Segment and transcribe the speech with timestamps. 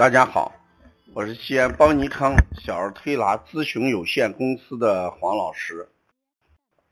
[0.00, 0.50] 大家好，
[1.12, 5.90] 我是西安邦尼康小儿推拿咨询有限公司的黄老师。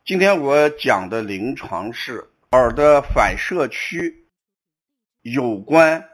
[0.05, 4.29] 今天我讲的临床是耳的反射区
[5.23, 6.07] 有关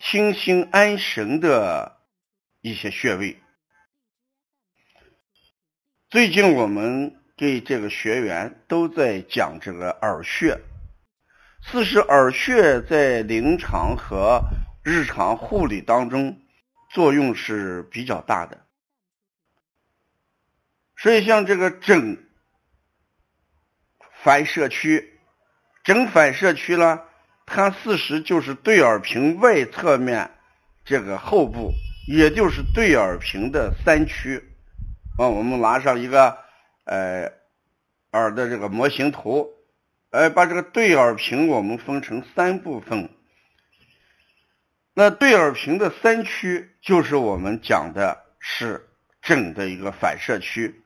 [0.00, 1.96] 清心安神的
[2.60, 3.38] 一些穴位。
[6.10, 10.58] 最近我们给这个学员都在讲这个耳穴。
[11.62, 14.42] 四是耳穴在临床和
[14.84, 16.42] 日常护理当中
[16.90, 18.66] 作用是比较大的，
[20.94, 22.18] 所以像这个枕
[24.22, 25.18] 反射区，
[25.82, 27.00] 枕反射区呢，
[27.46, 30.30] 它事实就是对耳屏外侧面
[30.84, 31.72] 这个后部，
[32.06, 34.36] 也就是对耳屏的三区。
[35.18, 36.36] 啊，我们拿上一个
[36.84, 37.32] 呃
[38.12, 39.48] 耳的这个模型图。
[40.10, 43.08] 哎，把这个对耳屏我们分成三部分。
[44.94, 48.88] 那对耳屏的三区就是我们讲的是
[49.20, 50.82] 枕的一个反射区。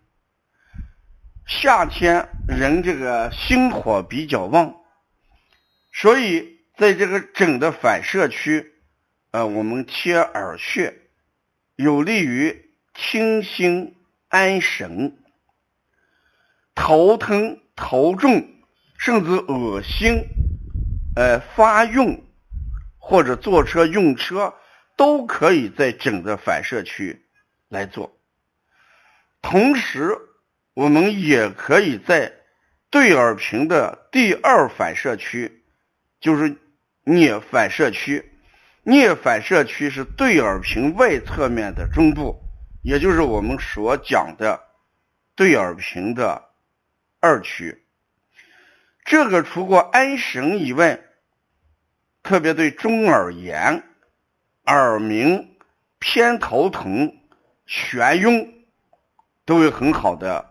[1.47, 4.75] 夏天人这个心火比较旺，
[5.93, 8.73] 所以在这个枕的反射区，
[9.31, 10.99] 呃，我们贴耳穴，
[11.77, 13.95] 有利于清心
[14.29, 15.17] 安神。
[16.75, 18.55] 头疼头重。
[19.01, 20.25] 甚至恶心、
[21.15, 22.21] 呃发晕
[23.09, 24.53] 或者坐车用车，
[24.95, 27.25] 都可以在整个反射区
[27.71, 28.21] 来做。
[29.41, 30.15] 同时，
[30.75, 32.31] 我们也可以在
[32.91, 35.65] 对耳屏的第二反射区，
[36.21, 36.55] 就是
[37.03, 38.31] 颞反射区。
[38.85, 42.43] 颞反射区是对耳屏外侧面的中部，
[42.83, 44.61] 也就是我们所讲的
[45.35, 46.45] 对耳屏的
[47.21, 47.87] 二区。
[49.03, 51.01] 这个除过安神以外，
[52.29, 53.83] 特别对中耳炎、
[54.67, 55.49] 耳鸣、
[55.99, 57.11] 偏头疼、
[57.67, 58.67] 眩晕
[59.47, 60.45] 都有很好的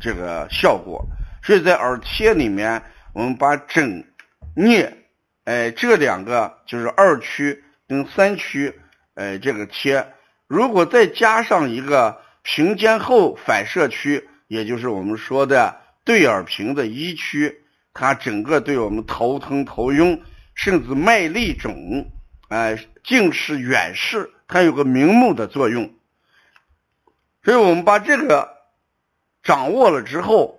[0.00, 1.04] 这个效果。
[1.42, 2.80] 所以在耳贴里面，
[3.12, 4.04] 我们把枕、
[4.54, 4.88] 颞，
[5.42, 8.72] 哎，这两个就是二区跟三区，
[9.14, 10.06] 哎，这个贴，
[10.46, 15.74] 如果再加上一个平肩后反射区，也就是我们说的
[16.04, 17.64] 对耳屏的一区。
[17.92, 20.22] 它整个对我们头疼、头晕，
[20.54, 22.10] 甚至脉力肿，
[22.48, 25.92] 哎，近视、远视，它有个明目的作用。
[27.42, 28.48] 所以我们把这个
[29.42, 30.58] 掌握了之后，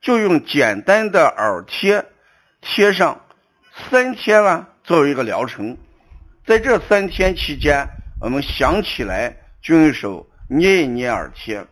[0.00, 2.04] 就用简单的耳贴
[2.60, 3.20] 贴上
[3.90, 5.76] 三天了，作为一个疗程。
[6.46, 7.86] 在这三天期间，
[8.20, 11.66] 我们想起来就用手捏一捏耳贴，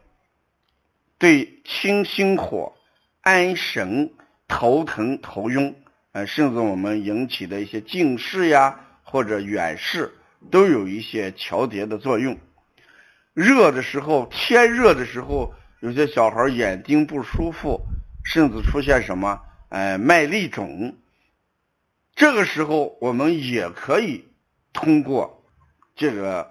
[1.18, 2.74] 对清心火、
[3.20, 4.12] 安神。
[4.48, 5.81] 头疼、头晕，
[6.12, 10.12] 呃，甚至我们引起的一些近视呀，或者远视，
[10.50, 12.38] 都有一些调节的作用。
[13.32, 17.80] 热的时候，天热的时候，有些小孩眼睛不舒服，
[18.24, 19.40] 甚至出现什么，
[19.70, 20.96] 呃，麦粒肿。
[22.14, 24.28] 这个时候，我们也可以
[24.74, 25.42] 通过
[25.96, 26.50] 这个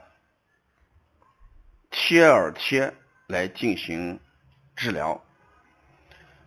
[1.92, 2.92] 贴耳贴
[3.28, 4.20] 来进行
[4.76, 5.24] 治疗。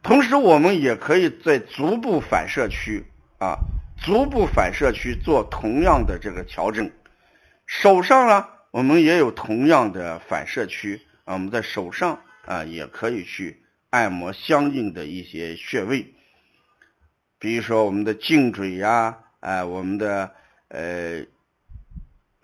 [0.05, 3.03] 同时，我们也可以在足部反射区
[3.39, 3.57] 啊，
[3.97, 6.91] 足部反射区做同样的这个调整。
[7.65, 16.13] 手上呢，我们也有同样的反射区啊，我们在手上啊也可以去按摩相应的一些穴位，
[17.39, 20.31] 比如说我们的颈椎呀，啊，我们的
[20.69, 21.25] 呃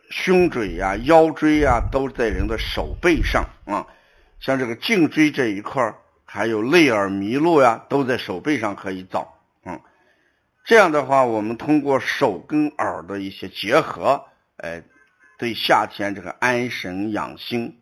[0.08, 3.86] 胸椎呀、腰椎呀，都在人的手背上啊，
[4.40, 5.94] 像这个颈椎这一块儿。
[6.32, 9.34] 还有泪耳迷路呀，都在手背上可以找。
[9.64, 9.80] 嗯，
[10.64, 14.26] 这样的话，我们通过手跟耳的一些结合，
[14.58, 14.80] 哎，
[15.38, 17.80] 对夏天这个安神养心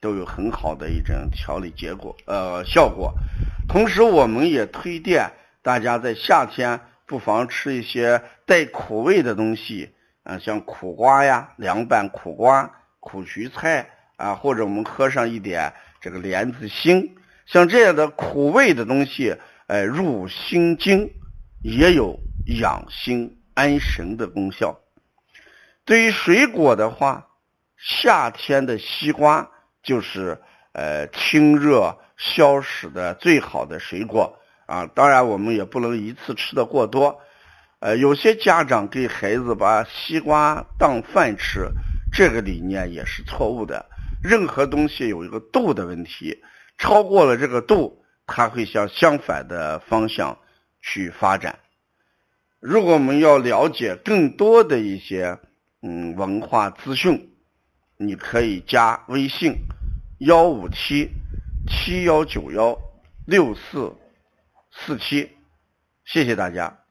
[0.00, 3.12] 都有很好的一种调理结果，呃，效果。
[3.68, 5.28] 同时，我们也推荐
[5.60, 9.92] 大家在夏天不妨吃一些带苦味的东西，
[10.22, 12.70] 啊，像苦瓜呀，凉拌苦瓜、
[13.00, 17.16] 苦菊菜啊，或者我们喝上一点这个莲子心。
[17.46, 19.36] 像这样的苦味的东西，
[19.66, 21.10] 哎，入心经，
[21.62, 22.18] 也有
[22.60, 24.78] 养心安神的功效。
[25.84, 27.26] 对于水果的话，
[27.76, 29.50] 夏天的西瓜
[29.82, 30.40] 就是
[30.72, 34.86] 呃清热消食的最好的水果啊。
[34.94, 37.20] 当然，我们也不能一次吃的过多。
[37.80, 41.68] 呃，有些家长给孩子把西瓜当饭吃，
[42.12, 43.84] 这个理念也是错误的。
[44.22, 46.40] 任何东西有一个度的问题。
[46.82, 50.36] 超过了这个度它会向相反的方向
[50.80, 51.60] 去发展。
[52.58, 55.38] 如果我们要了解更多的一些
[55.80, 57.34] 嗯文化资讯
[57.98, 59.54] 你可以加微信
[60.18, 61.08] 幺五七
[61.68, 62.76] 七幺九幺
[63.28, 63.94] 六四
[64.72, 65.30] 四七。
[66.04, 66.81] 谢谢大家。